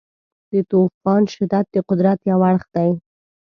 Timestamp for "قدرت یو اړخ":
1.89-2.63